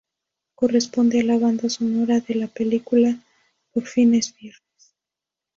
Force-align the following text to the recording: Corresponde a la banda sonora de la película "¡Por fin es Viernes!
Corresponde 0.55 1.19
a 1.19 1.23
la 1.23 1.37
banda 1.37 1.69
sonora 1.69 2.19
de 2.21 2.33
la 2.33 2.47
película 2.47 3.19
"¡Por 3.71 3.85
fin 3.85 4.15
es 4.15 4.35
Viernes! 4.35 4.95